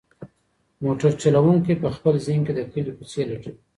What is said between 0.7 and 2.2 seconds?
موټر چلونکی په خپل